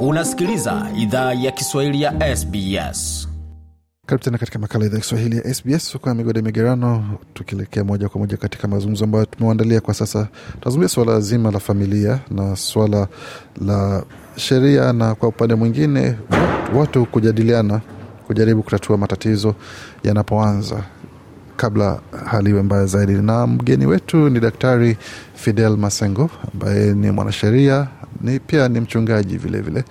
[0.00, 3.28] Unasikiliza idhaa ya Kiswahili ya SBS.
[4.06, 8.20] Karibu tena katika makala idhaa ya Kiswahili ya SBS kwa migode migerano, tukielekea moja kwa
[8.20, 10.28] moja katika mazungumzo ambayo tumewaandalia kwa sasa.
[10.60, 13.08] Tunazungumzia suala zima la familia na suala
[13.66, 14.04] la
[14.36, 16.16] sheria, na kwa upande mwingine
[16.74, 17.80] watu kujadiliana,
[18.26, 19.54] kujaribu kutatua matatizo
[20.04, 20.84] yanapoanza
[21.56, 23.12] kabla hali iwe mbaya zaidi.
[23.12, 24.96] Na mgeni wetu ni Daktari
[25.34, 27.88] Fidel Masengo ambaye ni mwanasheria,
[28.20, 29.84] ni pia ni mchungaji vilevile vile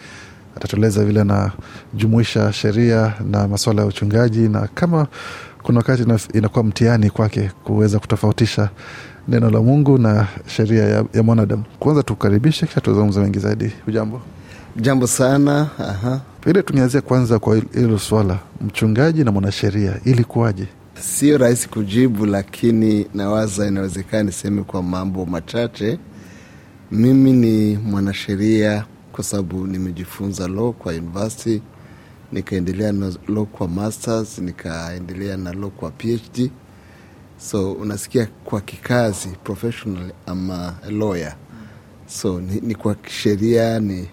[0.56, 5.08] atatueleza vile anajumuisha sheria na masuala ya uchungaji na kama
[5.64, 8.70] kuna wakati inakuwa mtihani kwake kuweza kutofautisha
[9.28, 11.64] neno la Mungu na sheria ya, ya mwanadamu.
[11.80, 13.72] Kwanza tukaribishe, kisha tuzungumza mengi zaidi.
[13.86, 14.22] Hujambo?
[14.76, 15.68] Jambo sana.
[15.80, 16.20] Aha.
[16.66, 20.68] Tunianzia kwanza kwa hilo swala, mchungaji na mwanasheria, ilikuwaje?
[21.00, 26.00] Sio rahisi kujibu, lakini nawaza inawezekana niseme kwa mambo machache.
[26.92, 31.62] Mimi ni mwanasheria kwa sababu nimejifunza law kwa university,
[32.32, 36.52] nikaendelea na law kwa masters, nikaendelea na law kwa PhD.
[37.40, 41.36] So unasikia kwa kikazi professional ama lawyer,
[42.08, 44.08] so ni, ni kwa sheria, ni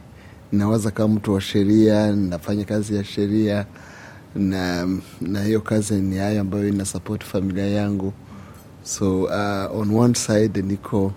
[0.52, 3.66] nawaza kama mtu wa sheria, nafanya kazi ya sheria
[4.36, 4.88] na
[5.20, 8.12] na hiyo kazi ni hayo ambayo ina support familia yangu.
[8.82, 11.12] So uh, on one side niko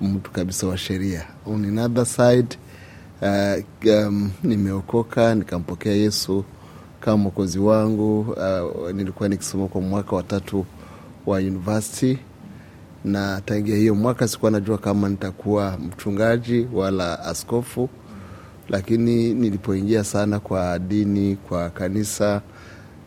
[0.00, 2.56] mtu kabisa wa sheria, on another side
[3.22, 3.62] uh,
[4.06, 6.44] um, nimeokoka nikampokea Yesu
[7.00, 8.20] kama mwokozi wangu.
[8.20, 10.66] Uh, nilikuwa nikisoma kwa mwaka watatu
[11.26, 12.18] wa university.
[13.04, 17.88] Na tangia hiyo mwaka sikuwa najua kama nitakuwa mchungaji wala askofu,
[18.68, 22.40] lakini nilipoingia sana kwa dini, kwa kanisa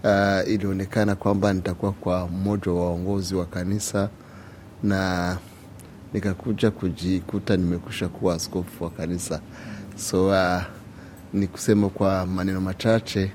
[0.04, 4.10] uh, ilionekana kwamba nitakuwa kwa mmoja wa waongozi wa kanisa.
[4.84, 5.38] Na
[6.14, 9.42] nikakuja kujikuta nimekusha kuwa askofu wa kanisa.
[9.96, 10.62] So uh,
[11.34, 13.32] ni kusema kwa maneno machache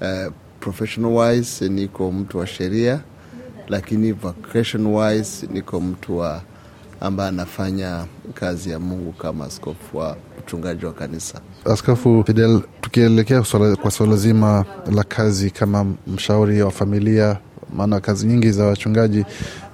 [0.00, 3.00] uh, professional wise niko mtu wa sheria
[3.68, 6.42] lakini vocation wise niko mtu wa
[7.00, 11.40] ambaye anafanya kazi ya mungu kama askofu wa uchungaji wa kanisa.
[11.64, 13.42] Askofu Fidel, tukielekea
[13.82, 17.38] kwa suala zima la kazi kama mshauri wa familia,
[17.76, 19.24] maana kazi nyingi za wachungaji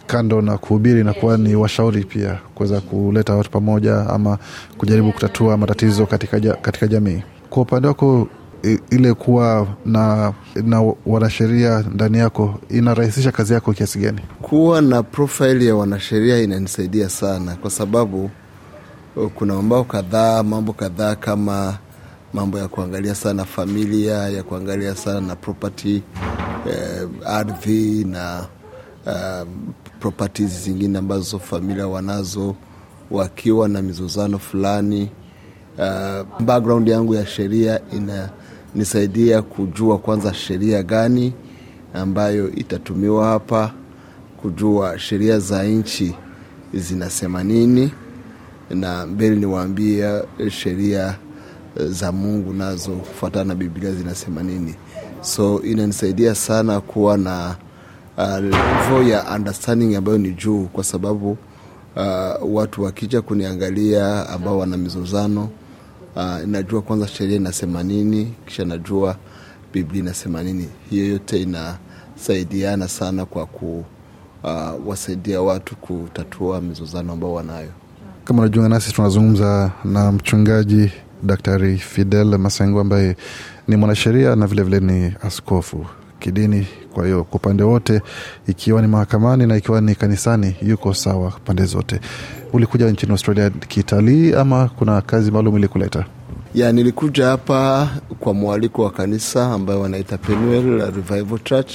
[0.09, 4.39] kando na kuhubiri inakuwa ni washauri pia, kuweza kuleta watu pamoja ama
[4.79, 7.23] kujaribu kutatua matatizo katika, katika jamii.
[7.51, 8.29] Kwa upande wako
[8.91, 10.33] ile kuwa na,
[10.65, 14.21] na wanasheria ndani yako inarahisisha kazi yako kiasi gani?
[14.43, 18.31] Kuwa na profile ya wanasheria inanisaidia sana, kwa sababu
[19.35, 21.79] kuna mambo kadhaa, mambo kadhaa kama
[22.35, 26.03] mambo ya kuangalia sana familia, ya kuangalia sana na property
[26.71, 28.47] eh, ardhi na
[29.09, 29.49] uh,
[30.01, 32.55] properties zingine ambazo familia wanazo
[33.11, 35.11] wakiwa na mizozano fulani.
[35.79, 41.33] Uh, background yangu ya sheria inanisaidia kujua kwanza sheria gani
[41.95, 43.73] ambayo itatumiwa hapa,
[44.43, 46.15] kujua sheria za nchi
[46.75, 47.93] zinasema nini,
[48.71, 51.17] na mbele niwaambia sheria
[51.77, 54.75] za Mungu nazo kufuatana na Biblia zinasema nini.
[55.21, 57.57] So inanisaidia sana kuwa na
[58.19, 61.31] uh, ya understanding ambayo ni juu, kwa sababu
[61.97, 65.49] uh, watu wakija kuniangalia ambao wana mizozano
[66.17, 69.17] uh, najua kwanza sheria inasema nini, kisha najua
[69.73, 70.69] Biblia inasema nini.
[70.91, 73.47] Hiyo yote inasaidiana sana kwa
[74.83, 77.71] kuwasaidia uh, watu kutatua mizozano ambao wanayo.
[78.25, 80.91] Kama unajiunga nasi, tunazungumza na mchungaji
[81.23, 83.17] Daktari Fidel Masengo ambaye
[83.69, 85.87] ni mwanasheria na vilevile vile ni askofu
[86.19, 86.67] kidini.
[86.99, 88.01] Kwa hiyo kwa upande wote,
[88.49, 92.01] ikiwa ni mahakamani na ikiwa ni kanisani, yuko sawa pande zote.
[92.53, 96.05] Ulikuja nchini Australia kitalii ama kuna kazi maalum ilikuleta?
[96.55, 97.89] Ya, nilikuja hapa
[98.21, 101.73] kwa mwaliko wa kanisa ambayo wanaita Penuel Revival Church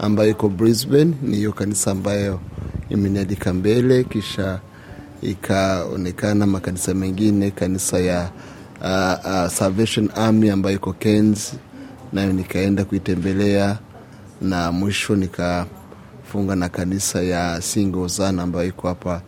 [0.00, 1.14] ambayo iko Brisbane.
[1.22, 2.40] Ni hiyo kanisa ambayo
[2.88, 4.60] imenialika mbele, kisha
[5.22, 8.30] ikaonekana makanisa mengine, kanisa ya
[8.80, 11.52] uh, uh, Salvation Army ambayo iko Cairns
[12.12, 13.78] nayo nikaenda kuitembelea
[14.42, 19.20] na mwisho nikafunga na kanisa ya Singozana ambayo iko hapa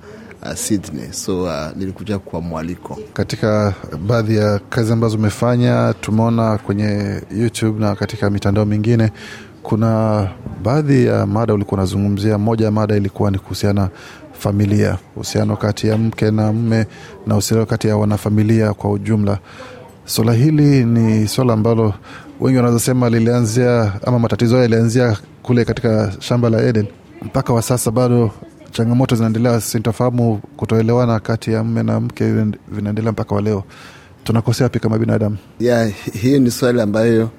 [0.42, 1.12] uh, Sydney.
[1.12, 2.98] So uh, nilikuja kwa mwaliko.
[3.12, 3.74] Katika
[4.06, 9.12] baadhi ya kazi ambazo umefanya, tumeona kwenye YouTube na katika mitandao mingine,
[9.62, 10.28] kuna
[10.62, 12.38] baadhi ya mada ulikuwa unazungumzia.
[12.38, 13.88] Moja ya mada ilikuwa ni kuhusiana
[14.32, 16.86] familia, uhusiano kati ya mke na mme
[17.26, 19.38] na uhusiano kati ya wanafamilia kwa ujumla.
[20.04, 21.94] Swala hili ni swala ambalo
[22.40, 26.86] wengi wanaweza sema lilianzia ama matatizo hayo yalianzia kule katika shamba la Eden.
[27.22, 28.30] Mpaka wa sasa bado
[28.70, 32.24] changamoto zinaendelea, sintofahamu, kutoelewana kati ya mme na mke
[32.68, 33.64] vinaendelea mpaka wa leo.
[34.24, 35.36] tunakosea pia kama binadamu?
[35.60, 35.90] yeah.
[36.12, 37.30] hiyo ni swali ambayo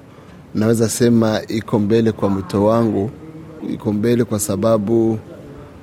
[0.54, 3.10] naweza sema iko mbele kwa mwito wangu,
[3.72, 5.18] iko mbele kwa sababu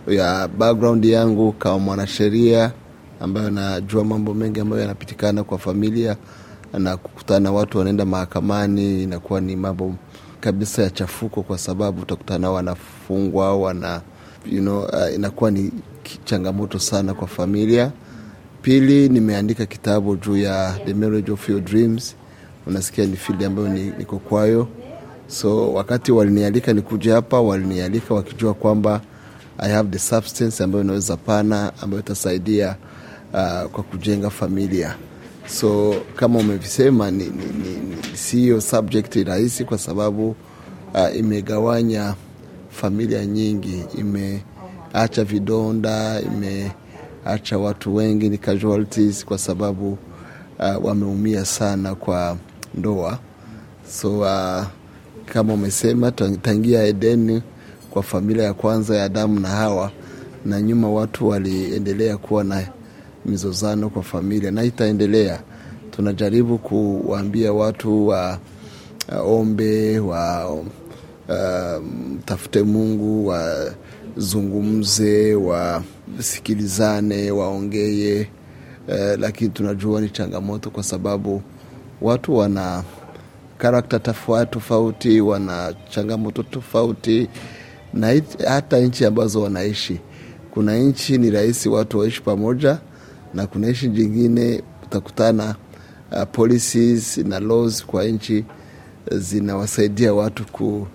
[0.07, 2.71] ya background yangu kama mwanasheria
[3.19, 6.15] ambayo najua mambo mengi ambayo yanapitikana kwa familia
[6.79, 9.95] na kukutana na watu wanaenda mahakamani, inakuwa ni mambo
[10.39, 14.01] kabisa ya chafuko, kwa sababu utakutana wanafungwa wana
[14.51, 15.71] you know, uh, inakuwa ni
[16.25, 17.91] changamoto sana kwa familia.
[18.61, 22.15] Pili, nimeandika kitabu juu ya The Marriage of Your Dreams.
[22.67, 24.67] Unasikia ni field ambayo ni, niko kwayo,
[25.27, 29.01] so wakati walinialika nikuja hapa, walinialika wakijua kwamba
[29.57, 32.75] I have the substance ambayo inaweza pana ambayo itasaidia
[33.33, 34.95] uh, kwa kujenga familia.
[35.47, 40.35] So kama umevisema, ni, ni, ni, ni siyo subject rahisi kwa sababu
[40.93, 42.15] uh, imegawanya
[42.69, 49.97] familia nyingi, imeacha vidonda, imeacha watu wengi ni casualties kwa sababu
[50.59, 52.37] uh, wameumia sana kwa
[52.75, 53.19] ndoa.
[53.91, 54.63] So uh,
[55.25, 57.41] kama umesema tangia Edeni
[57.89, 59.91] kwa familia ya kwanza ya Adamu na Hawa,
[60.45, 62.67] na nyuma watu waliendelea kuwa na
[63.25, 65.39] mizozano kwa familia na itaendelea.
[65.91, 70.57] Tunajaribu kuwaambia watu waombe, wa
[72.11, 78.27] mtafute uh, Mungu, wazungumze, wasikilizane, waongee
[78.87, 81.41] uh, lakini tunajua ni changamoto kwa sababu
[82.01, 82.83] watu wana
[83.57, 83.99] karakta
[84.45, 87.27] tofauti, wana changamoto tofauti
[87.93, 89.99] na hata nchi ambazo wanaishi.
[90.51, 92.77] Kuna nchi ni rahisi watu waishi pamoja,
[93.35, 95.55] na kuna nchi jingine utakutana
[96.11, 98.45] uh, policies na laws kwa nchi
[99.11, 100.87] zinawasaidia watu ku,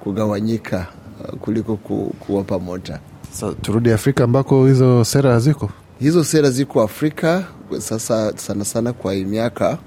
[0.00, 0.86] kugawanyika
[1.20, 3.00] uh, kuliko ku, kuwa pamoja.
[3.40, 5.70] So, turudi Afrika ambako hizo sera haziko.
[6.00, 7.44] Hizo sera ziko Afrika
[7.78, 9.78] sasa sana sana kwa miaka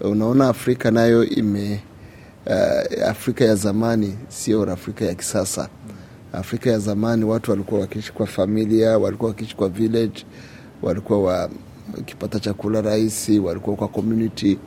[0.00, 1.80] unaona Afrika nayo ime
[2.46, 5.68] uh, Afrika ya zamani sio Afrika ya kisasa.
[6.32, 10.24] Afrika ya zamani watu walikuwa wakiishi kwa familia, walikuwa wakiishi kwa village,
[10.82, 11.50] walikuwa
[11.96, 14.58] wakipata chakula rahisi, walikuwa kwa community.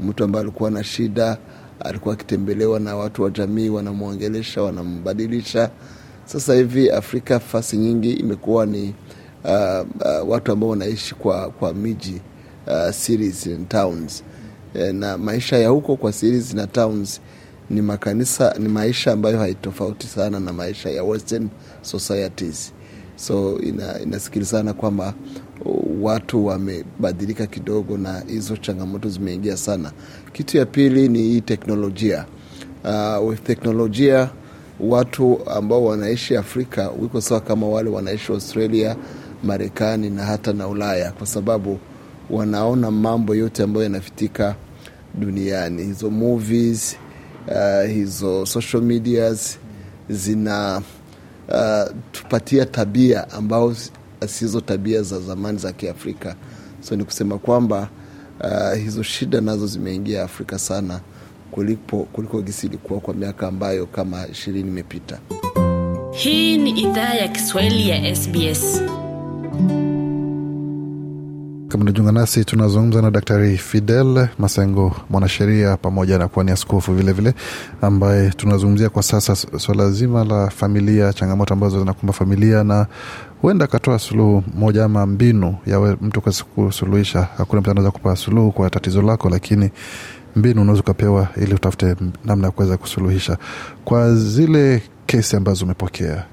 [0.00, 1.38] Mtu ambaye alikuwa na shida
[1.80, 5.70] alikuwa akitembelewa na watu wa jamii, wanamwongelesha, wanambadilisha.
[6.24, 8.94] Sasa hivi Afrika fasi nyingi imekuwa ni
[9.44, 9.86] uh,
[10.22, 12.20] uh, watu ambao wanaishi kwa, kwa miji
[12.66, 14.22] uh, cities and towns
[14.92, 17.20] na maisha ya huko kwa cities na towns
[17.70, 21.48] ni makanisa, ni maisha ambayo haitofauti sana na maisha ya western
[21.82, 22.72] societies.
[23.16, 25.14] So ina, inasikilizana kwamba
[26.00, 29.92] watu wamebadilika kidogo na hizo changamoto zimeingia sana.
[30.32, 32.26] Kitu ya pili ni hii teknolojia.
[32.84, 34.30] Uh, with teknolojia
[34.80, 38.96] watu ambao wanaishi Afrika wiko sawa kama wale wanaishi Australia,
[39.44, 41.78] Marekani na hata na Ulaya kwa sababu
[42.30, 44.54] wanaona mambo yote ambayo yanafitika
[45.14, 45.84] duniani.
[45.84, 46.96] Hizo movies
[47.48, 49.58] uh, hizo social medias
[50.10, 50.82] zina
[51.48, 53.74] uh, tupatia tabia ambao
[54.26, 56.36] sizo tabia za zamani za Kiafrika.
[56.80, 57.88] So ni kusema kwamba
[58.40, 61.00] uh, hizo shida nazo zimeingia Afrika sana
[61.50, 65.18] kuliko, kuliko gisi ilikuwa kwa miaka ambayo kama ishirini imepita.
[66.12, 68.82] Hii ni idhaa ya Kiswahili ya SBS.
[71.76, 77.34] Kama unajiunga nasi, tunazungumza na Daktari Fidel Masengo, mwanasheria pamoja na kuwa ni askofu vilevile,
[77.82, 82.86] ambaye tunazungumzia kwa sasa swala zima la familia, changamoto ambazo zinakumba familia, na
[83.42, 86.20] huenda akatoa suluhu moja ama mbinu ya mtu
[86.54, 87.28] kusuluhisha.
[87.38, 89.70] Hakuna mtu anaweza kupa suluhu kwa tatizo lako, lakini
[90.36, 93.38] mbinu unaweza ukapewa ili utafute namna ya kuweza kusuluhisha
[93.84, 96.24] kwa zile kesi ambazo umepokea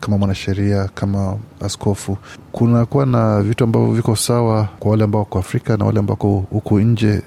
[0.00, 2.18] kama mwanasheria kama askofu,
[2.52, 6.80] kunakuwa na vitu ambavyo viko sawa kwa wale ambao wako Afrika na wale ambao huku
[6.80, 7.22] nje.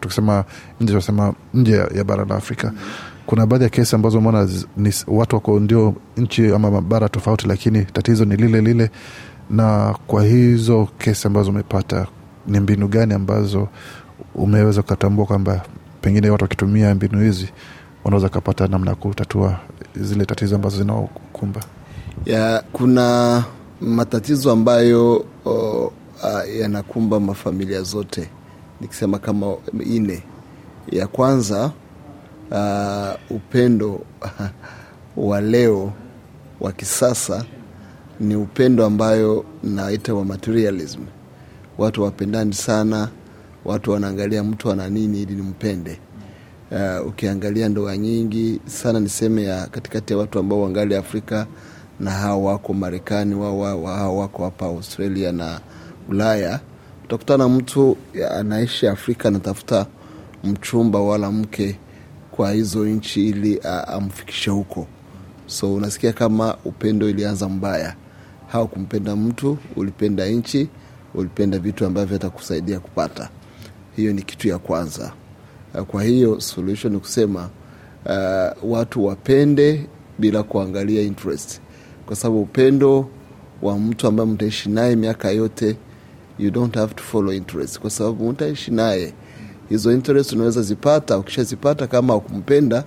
[0.00, 0.44] Tukisema
[0.80, 2.72] nje, tunasema nje ya bara la Afrika.
[3.26, 4.48] Kuna baadhi ya kesi ambazo umeona
[5.06, 8.90] watu wako ndio nchi ama bara tofauti, lakini tatizo ni lile lile.
[9.50, 12.06] Na kwa hizo kesi ambazo umepata,
[12.46, 13.68] ni mbinu gani ambazo
[14.34, 15.62] umeweza ukatambua kwamba
[16.00, 17.48] pengine watu wakitumia mbinu hizi
[18.04, 19.58] wanaweza kapata namna ya kutatua
[19.96, 21.60] zile tatizo ambazo zinaokumba?
[22.26, 23.44] Ya kuna
[23.80, 25.92] matatizo ambayo uh,
[26.60, 28.28] yanakumba mafamilia zote,
[28.80, 29.54] nikisema kama
[29.86, 30.22] ine.
[30.92, 31.72] Ya kwanza
[32.50, 34.00] uh, upendo
[35.16, 35.92] wa leo
[36.60, 37.44] wa kisasa
[38.20, 41.00] ni upendo ambayo naita wa materialism.
[41.78, 43.08] Watu wapendani sana,
[43.64, 45.98] watu wanaangalia mtu ana nini ili nimpende.
[46.70, 51.46] Uh, ukiangalia ndoa nyingi sana, niseme ya katikati ya watu ambao wangali Afrika
[52.00, 55.60] na hao wako Marekani, wao wako hapa Australia na
[56.08, 56.60] Ulaya,
[57.04, 57.96] utakutana mtu
[58.30, 59.86] anaishi Afrika anatafuta
[60.44, 61.78] mchumba wala mke
[62.30, 64.86] kwa hizo nchi ili amfikishe huko.
[65.46, 67.94] So unasikia kama upendo ilianza mbaya.
[68.48, 70.68] Haukumpenda mtu, ulipenda nchi,
[71.14, 73.28] ulipenda vitu ambavyo atakusaidia kupata.
[73.96, 75.12] Hiyo ni kitu ya kwanza.
[75.86, 77.48] Kwa hiyo solution ni kusema
[78.06, 79.86] uh, watu wapende
[80.18, 81.60] bila kuangalia interest,
[82.06, 83.08] kwa sababu upendo
[83.62, 85.76] wa mtu ambaye mtaishi naye miaka yote,
[86.38, 89.12] you don't have to follow interest, kwa sababu mtaishi naye
[89.68, 91.18] hizo interest unaweza zipata.
[91.18, 92.84] Ukishazipata kama ukumpenda,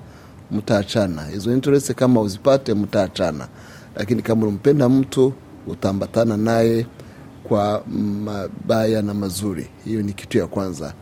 [0.52, 1.26] mtaachana.
[1.26, 3.48] Hizo interest kama uzipate, mtaachana.
[3.96, 5.34] Lakini kama unampenda mtu,
[5.68, 6.86] utaambatana naye
[7.44, 7.84] kwa
[8.26, 9.68] mabaya na mazuri.
[9.86, 10.94] Hiyo ni kitu ya kwanza.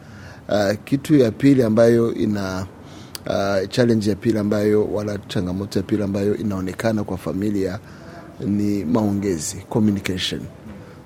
[0.50, 2.68] Uh, kitu ya pili ambayo ina
[3.26, 7.80] uh, challenge ya pili ambayo wala changamoto ya pili ambayo inaonekana kwa familia
[8.40, 10.42] ni maongezi, communication.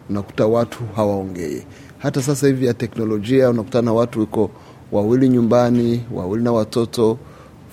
[0.09, 1.63] Unakuta watu hawaongei.
[1.98, 4.51] Hata sasa hivi ya teknolojia, unakutana watu iko
[4.91, 7.17] wawili nyumbani, wawili na watoto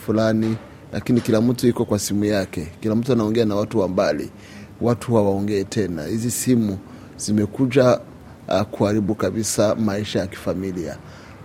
[0.06, 0.56] fulani,
[0.92, 4.30] lakini kila mtu iko kwa simu yake, kila mtu anaongea na watu wa mbali.
[4.80, 6.04] Watu hawaongee tena.
[6.04, 6.78] Hizi simu
[7.16, 8.00] zimekuja
[8.48, 10.96] uh, kuharibu kabisa maisha ya kifamilia.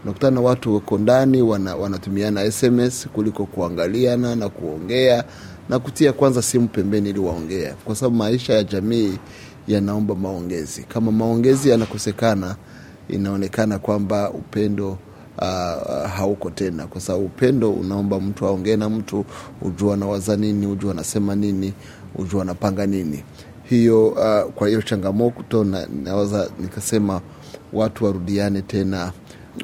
[0.03, 5.23] Unakutana na watu wako ndani wana, SMS kuliko kuangaliana na kuongea
[5.71, 9.17] na kutia kwanza simu pembeni ili waongea, kwa sababu maisha ya jamii
[9.67, 10.83] yanaomba maongezi.
[10.83, 12.55] Kama maongezi yanakosekana,
[13.09, 14.89] inaonekana kwamba upendo
[15.37, 19.25] uh, hauko tena, kwa sababu upendo unaomba mtu aongee na mtu,
[19.61, 21.73] ujua anawaza nini, ujua anasema nini,
[22.15, 23.23] ujua anapanga nini.
[23.63, 27.21] Hiyo uh, kwa hiyo changamoto na, naweza nikasema
[27.73, 29.11] watu warudiane tena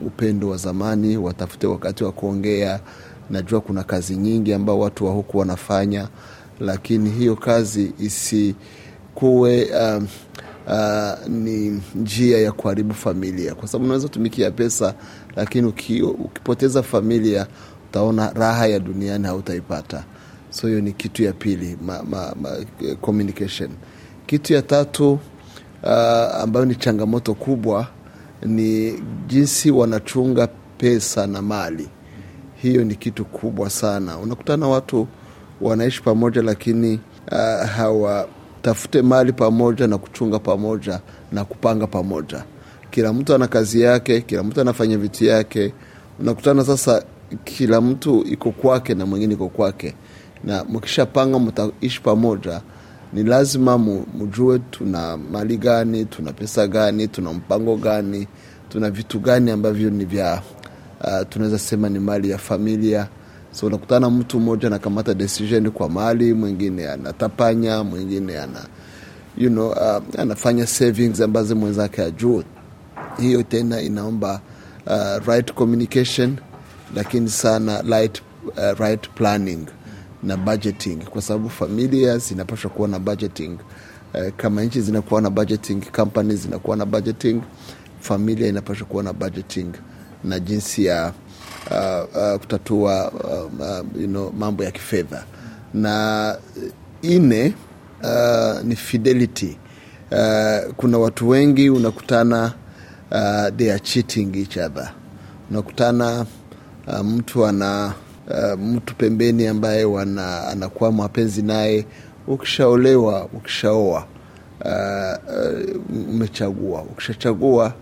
[0.05, 2.79] upendo wa zamani, watafute wakati wa kuongea.
[3.29, 6.07] Najua kuna kazi nyingi ambao watu wa huku wanafanya,
[6.59, 10.03] lakini hiyo kazi isikuwe uh,
[10.67, 14.93] uh, ni njia ya kuharibu familia, kwa sababu unaweza tumikia pesa,
[15.35, 17.47] lakini uki, ukipoteza familia
[17.89, 20.03] utaona raha ya duniani hautaipata.
[20.49, 22.49] So hiyo ni kitu ya pili, ma, ma, ma,
[23.01, 23.69] communication.
[24.25, 25.19] Kitu ya tatu
[25.83, 25.89] uh,
[26.41, 27.87] ambayo ni changamoto kubwa
[28.45, 31.89] ni jinsi wanachunga pesa na mali.
[32.61, 34.17] Hiyo ni kitu kubwa sana.
[34.17, 35.07] Unakutana watu
[35.61, 36.99] wanaishi pamoja, lakini
[37.31, 40.99] uh, hawatafute mali pamoja na kuchunga pamoja
[41.31, 42.43] na kupanga pamoja.
[42.91, 45.73] Kila mtu ana kazi yake, kila mtu anafanya vitu yake.
[46.19, 47.03] Unakutana sasa,
[47.43, 49.93] kila mtu iko kwake na mwingine iko kwake,
[50.43, 52.61] na mkishapanga mtaishi pamoja
[53.13, 53.77] ni lazima
[54.19, 58.27] mjue tuna mali gani, tuna pesa gani, tuna mpango gani,
[58.69, 60.41] tuna vitu gani ambavyo ni vya
[61.03, 63.07] uh, tunaweza sema ni mali ya familia.
[63.51, 68.65] So unakutana mtu mmoja anakamata decision kwa mali, mwingine anatapanya, mwingine ana
[69.37, 72.43] you know, uh, anafanya savings ambazo mwenzake ajuu.
[73.19, 74.41] Hiyo tena inaomba
[74.87, 76.35] uh, right communication,
[76.95, 79.65] lakini sana right, uh, right planning
[80.23, 83.57] na budgeting kwa sababu familia zinapaswa kuwa na budgeting.
[84.13, 87.41] Uh, kama nchi zinakuwa na budgeting, companies zinakuwa na budgeting,
[87.99, 89.67] familia inapaswa kuwa na budgeting
[90.23, 91.13] na jinsi ya
[91.71, 95.23] uh, uh, kutatua uh, uh, you know, mambo ya kifedha.
[95.73, 96.35] Na
[97.01, 97.53] ine
[98.03, 99.57] uh, ni fidelity.
[100.11, 102.53] Uh, kuna watu wengi unakutana
[103.11, 104.91] uh, they are cheating each other.
[105.51, 106.25] Unakutana
[106.87, 107.93] uh, mtu ana
[108.29, 111.85] Uh, mtu pembeni ambaye wana, anakuwa mapenzi naye.
[112.27, 114.05] Ukishaolewa, ukishaoa,
[116.09, 116.81] umechagua.
[116.81, 117.73] Uh, uh, ukishachagua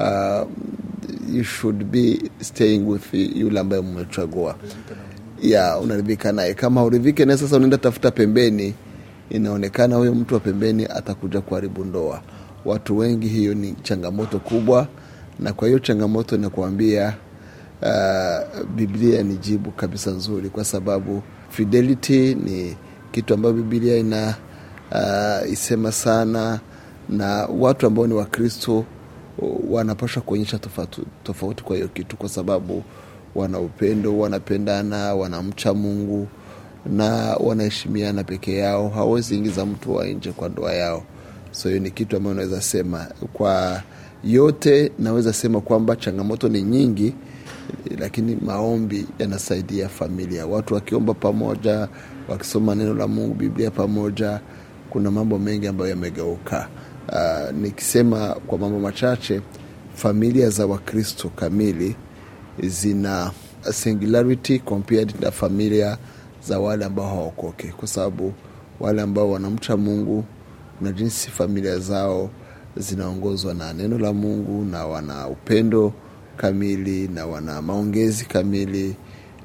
[0.00, 0.48] uh,
[1.32, 4.56] you should be staying with yule ambaye umechagua
[5.42, 6.54] ya unaridhika naye.
[6.54, 8.74] Kama uridhike naye, sasa unaenda tafuta pembeni,
[9.30, 12.22] inaonekana huyo mtu wa pembeni atakuja kuharibu ndoa.
[12.64, 14.88] Watu wengi, hiyo ni changamoto kubwa,
[15.40, 17.14] na kwa hiyo changamoto nakuambia
[17.82, 22.76] Uh, Biblia ni jibu kabisa nzuri, kwa sababu fidelity ni
[23.12, 24.34] kitu ambayo Biblia ina
[24.92, 26.60] uh, isema sana,
[27.08, 28.84] na watu ambao ni Wakristo
[29.70, 32.82] wanapaswa kuonyesha tofauti tofauti kwa hiyo kitu, kwa sababu
[33.34, 36.28] wana upendo, wanapendana, wanamcha Mungu
[36.86, 37.06] na
[37.40, 41.02] wanaheshimiana peke yao, hawezi ingiza mtu wa nje kwa ndoa yao.
[41.50, 43.82] So hiyo ni kitu ambayo naweza sema kwa
[44.24, 47.14] yote, naweza sema kwamba changamoto ni nyingi
[47.98, 50.46] lakini maombi yanasaidia familia.
[50.46, 51.88] Watu wakiomba pamoja,
[52.28, 54.40] wakisoma neno la Mungu, Biblia pamoja,
[54.90, 56.68] kuna mambo mengi ambayo yamegeuka.
[57.08, 59.40] Uh, nikisema kwa mambo machache,
[59.94, 61.96] familia za Wakristo kamili
[62.62, 63.30] zina
[63.72, 65.98] singularity compared na familia
[66.48, 68.32] za wale ambao hawaokoke, kwa sababu
[68.80, 70.24] wale ambao wanamcha Mungu
[70.80, 72.30] na jinsi familia zao
[72.76, 75.92] zinaongozwa na neno la Mungu na wana upendo
[76.36, 78.96] kamili na wana maongezi kamili,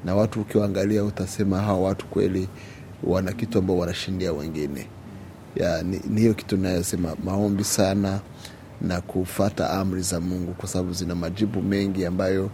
[0.04, 2.48] na watu ukiwaangalia utasema hawa watu kweli
[3.04, 4.86] wana kitu ambao wanashindia wengine.
[5.56, 8.20] Ya, ni, ni hiyo kitu nayosema maombi sana
[8.80, 12.44] na kufata amri za Mungu kwa sababu zina majibu mengi ambayo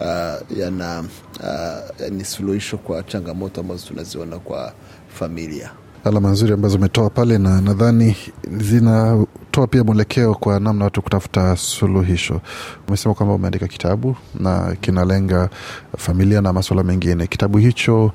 [0.00, 1.04] uh, yana
[1.40, 4.72] uh, ni suluhisho kwa changamoto ambazo tunaziona kwa
[5.08, 5.70] familia.
[6.04, 8.16] alama nzuri ambazo umetoa pale na nadhani
[8.58, 12.40] zinatoa pia mwelekeo kwa namna watu kutafuta suluhisho
[12.88, 15.50] umesema kwamba umeandika kitabu na kinalenga
[15.96, 18.12] familia na maswala mengine kitabu hicho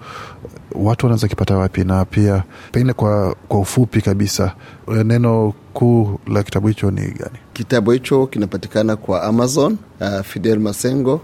[0.75, 4.55] watu wanaweza kipata wapi na pia pengine kwa, kwa ufupi kabisa
[5.03, 9.77] neno kuu la kitabu hicho ni gani Kitabu hicho kinapatikana kwa Amazon.
[10.01, 11.21] Uh, Fidel Masengo,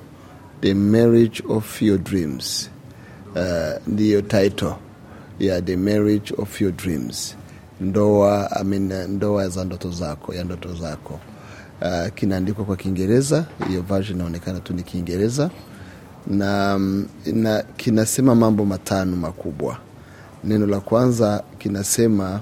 [0.61, 2.69] The Marriage of Your Dreams,
[3.35, 3.41] uh,
[3.87, 4.73] ndiyo title
[5.39, 7.35] ya The Marriage of Your Dreams,
[7.81, 11.19] ndoa I mean, ndoa za ndoto zako ya ndoto zako.
[11.81, 15.49] Uh, kinaandikwa kwa Kiingereza, hiyo version inaonekana tu ni Kiingereza
[16.27, 16.79] na,
[17.25, 19.77] na kinasema mambo matano makubwa.
[20.43, 22.41] Neno la kwanza kinasema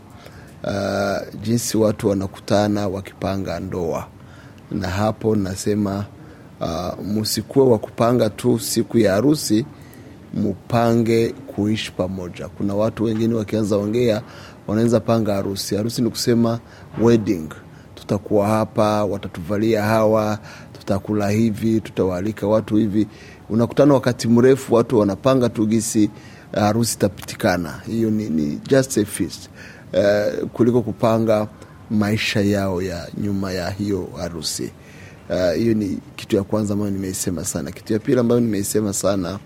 [0.63, 4.08] uh, jinsi watu wanakutana wakipanga ndoa,
[4.72, 6.06] na hapo nasema
[6.62, 9.65] uh, musikuwe wa kupanga tu siku ya harusi,
[10.34, 12.48] mupange kuishi pamoja.
[12.48, 14.22] Kuna watu wengine wakianza ongea
[14.68, 15.75] wanaweza panga harusi.
[15.75, 16.60] Harusi ni kusema
[17.01, 17.50] wedding,
[17.96, 20.39] tutakuwa hapa, watatuvalia hawa,
[20.80, 23.08] tutakula hivi, tutawaalika watu hivi.
[23.50, 26.10] Unakutana wakati mrefu, watu wanapanga tu gisi
[26.54, 27.82] harusi itapitikana.
[27.88, 29.50] Hiyo ni, ni just a feast
[29.94, 31.48] uh, kuliko kupanga
[31.90, 34.72] maisha yao ya nyuma ya hiyo harusi.
[35.58, 37.72] Hiyo uh, ni kitu ya kwanza ambayo nimeisema sana.
[37.72, 39.40] Kitu ya pili ambayo nimeisema sana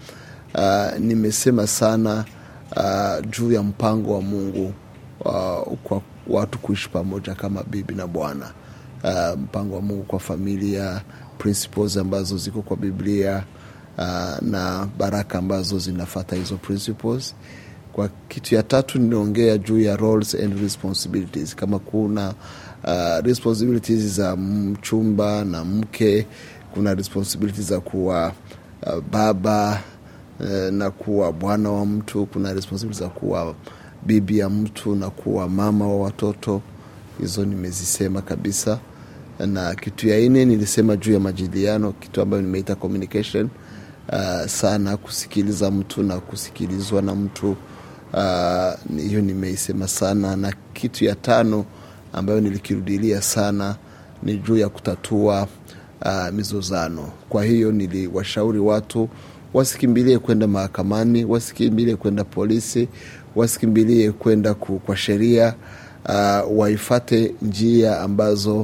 [0.55, 2.25] uh, nimesema sana
[2.75, 4.73] uh, juu ya mpango wa Mungu
[5.25, 8.51] uh, kwa watu kuishi pamoja kama bibi na bwana
[9.03, 11.01] uh, mpango wa Mungu kwa familia,
[11.37, 13.43] principles ambazo ziko kwa Biblia
[13.99, 17.35] uh, na baraka ambazo zinafata hizo principles.
[17.93, 22.33] Kwa kitu ya tatu niliongea juu ya roles and responsibilities, kama kuna
[22.83, 26.27] uh, responsibilities za mchumba na mke,
[26.73, 28.33] kuna responsibilities za kuwa
[28.87, 29.81] uh, baba
[30.39, 33.55] uh, na kuwa bwana wa mtu, kuna responsibilities za kuwa
[34.05, 36.61] bibi ya mtu na kuwa mama wa watoto.
[37.21, 38.79] Hizo nimezisema kabisa,
[39.47, 43.49] na kitu ya nne nilisema juu ya majadiliano, kitu ambayo nimeita communication.
[44.13, 47.55] Uh, sana kusikiliza mtu na kusikilizwa na mtu
[48.97, 51.65] hiyo uh, nimeisema sana, na kitu ya tano
[52.13, 53.75] ambayo nilikirudilia sana
[54.23, 55.47] ni juu ya kutatua
[56.05, 57.09] uh, mizozano.
[57.29, 59.09] Kwa hiyo niliwashauri watu
[59.53, 62.87] wasikimbilie kwenda mahakamani, wasikimbilie kwenda polisi,
[63.35, 65.55] wasikimbilie kwenda kwa sheria
[66.05, 68.59] uh, waifate njia ambazo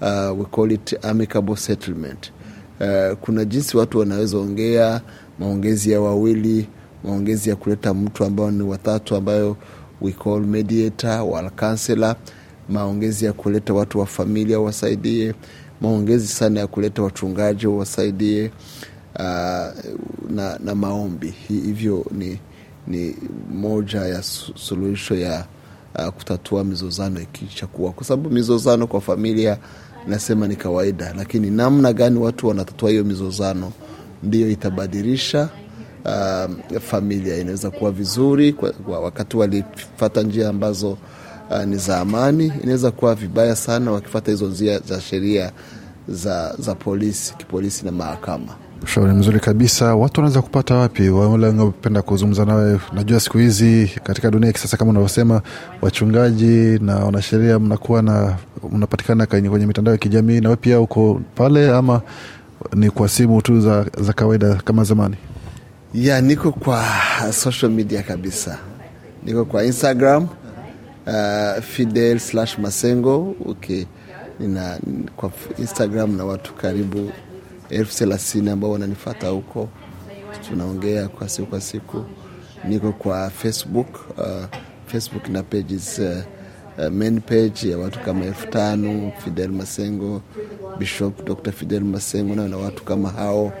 [0.00, 2.32] uh, we call it amicable settlement.
[2.80, 5.00] Uh, kuna jinsi watu wanaweza ongea
[5.38, 6.68] maongezi ya wawili,
[7.04, 9.56] maongezi ya kuleta mtu ambao ni watatu, ambayo
[10.00, 12.16] we call mediator wal counselor,
[12.68, 15.34] maongezi ya kuleta watu wa familia wasaidie,
[15.80, 18.50] maongezi sana ya kuleta wachungaji wasaidie,
[19.14, 19.22] uh,
[20.30, 21.34] na, na maombi.
[21.48, 22.38] Hivyo ni,
[22.86, 23.16] ni
[23.54, 24.22] moja ya
[24.54, 25.46] suluhisho ya
[25.98, 29.58] uh, kutatua mizozano ikichakua kwa sababu mizozano kwa familia
[30.08, 33.72] nasema ni kawaida, lakini namna gani watu wanatatua hiyo mizozano
[34.22, 35.48] ndiyo itabadilisha
[36.04, 37.36] uh, familia.
[37.36, 40.98] Inaweza kuwa vizuri kwa, kwa wakati walifata njia ambazo
[41.50, 42.52] uh, ni za amani.
[42.62, 45.52] Inaweza kuwa vibaya sana wakifata hizo njia za sheria
[46.08, 48.56] za, za polisi, kipolisi na mahakama.
[48.82, 49.94] Ushauri mzuri kabisa.
[49.94, 52.80] Watu wanaweza kupata wapi wale wanaopenda kuzungumza nawe?
[52.92, 55.42] Najua siku hizi katika dunia ya kisasa kama unavyosema,
[55.82, 58.36] wachungaji na wanasheria mnakuwa na
[58.72, 62.00] mnapatikana kwenye mitandao ya kijamii, nawe pia uko pale, ama
[62.74, 65.16] ni kwa simu tu za, za kawaida kama zamani?
[65.94, 66.84] Ya, niko kwa
[67.32, 68.58] social media kabisa,
[69.24, 70.22] niko kwa Instagram
[71.06, 73.84] uh, Fidel slash Masengo okay.
[74.40, 74.78] Nina
[75.16, 77.10] kwa Instagram na watu karibu
[77.70, 79.68] elfu thelathini ambao wananifata huko,
[80.48, 82.04] tunaongea kwa siku kwa siku.
[82.68, 84.44] Niko kwa Facebook uh,
[84.86, 86.06] Facebook na pages uh,
[86.78, 90.22] uh, main page ya watu kama elfu tano Fidel Masengo,
[90.78, 91.52] Bishop Dr.
[91.52, 93.52] Fidel Masengo nayo na watu kama hao,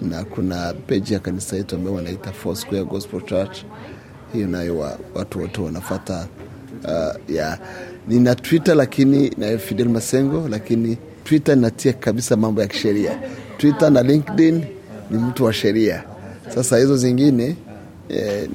[0.00, 3.58] na kuna page ya kanisa yetu ambayo wanaita Foursquare Gospel Church,
[4.32, 6.26] hiyo nayo wa, watu wote wanafata
[6.84, 7.58] uh, ya
[8.08, 13.18] nina Twitter lakini nayo Fidel Masengo, lakini Twitter natia kabisa mambo ya kisheria.
[13.58, 14.64] Twitter na LinkedIn
[15.10, 16.04] ni mtu wa sheria.
[16.54, 17.56] Sasa hizo zingine
[18.08, 18.48] eh,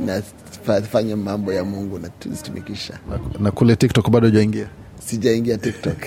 [0.67, 2.93] nafanya mambo ya Mungu nazitumikisha.
[3.10, 4.67] Na, na kule TikTok bado hujaingia?
[5.06, 5.97] sijaingia tiktok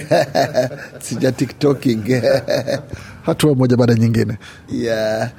[1.05, 2.23] sija tiktoking
[3.27, 4.38] hatua moja baada nyingine
[4.73, 5.31] yeah.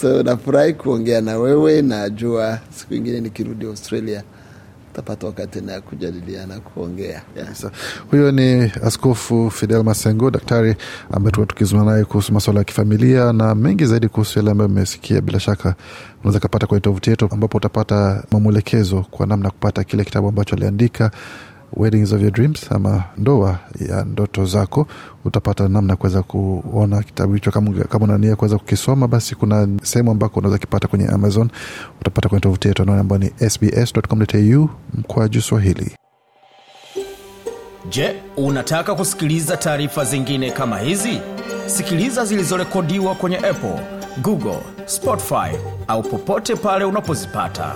[0.00, 4.22] so nafurahi kuongea na wewe najua siku ingine nikirudi australia
[4.94, 7.22] tapata wakati na kujadiliana kuongea.
[7.36, 7.48] Yeah.
[8.10, 10.76] Huyo ni askofu fidel masengo daktari
[11.12, 15.20] ambaye tuka tukizungumza naye kuhusu maswala ya kifamilia na mengi zaidi kuhusu yale ambayo mmesikia.
[15.20, 15.74] Bila shaka
[16.20, 20.56] unaweza kapata kwenye tovuti yetu ambapo utapata mamwelekezo kwa namna ya kupata kile kitabu ambacho
[20.56, 21.10] aliandika
[21.76, 23.58] weddings of your dreams ama ndoa
[23.88, 24.86] ya ndoto zako
[25.24, 30.58] utapata namna kuweza kuona kitabu hicho kama, unania kuweza kukisoma basi kuna sehemu ambako unaweza
[30.58, 31.50] kipata kwenye amazon
[32.00, 35.96] utapata kwenye tovuti yetu anaone ambao ni sbs.com.au mkwaju swahili
[37.88, 41.20] Je, unataka kusikiliza taarifa zingine kama hizi?
[41.66, 43.80] Sikiliza zilizorekodiwa kwenye Apple,
[44.22, 45.56] Google, Spotify
[45.88, 47.74] au popote pale unapozipata.